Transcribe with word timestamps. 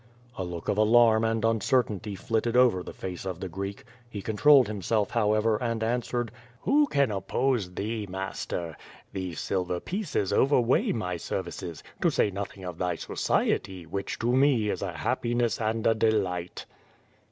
A 0.35 0.43
look 0.43 0.67
of 0.67 0.79
alarm 0.79 1.23
and 1.23 1.45
uncertainty 1.45 2.15
flitted 2.15 2.57
over 2.57 2.81
the 2.81 2.91
face 2.91 3.23
of 3.23 3.39
the 3.39 3.47
Greek. 3.47 3.83
He 4.09 4.23
controlled 4.23 4.65
himself, 4.65 5.11
however, 5.11 5.61
and 5.61 5.83
answered: 5.83 6.31
*^Who 6.65 6.89
can 6.89 7.11
oppose 7.11 7.75
thee, 7.75 8.07
master! 8.09 8.75
These 9.13 9.39
silver 9.39 9.79
pieces 9.79 10.33
over 10.33 10.59
weigh 10.59 10.91
my 10.91 11.17
services, 11.17 11.83
to 12.01 12.09
say 12.09 12.31
nothing 12.31 12.63
of 12.63 12.79
thy 12.79 12.95
society, 12.95 13.85
which 13.85 14.17
to 14.17 14.33
me 14.35 14.69
is 14.71 14.81
a 14.81 14.93
happiness 14.97 15.61
and 15.61 15.85
a 15.85 15.93
delight." 15.93 16.65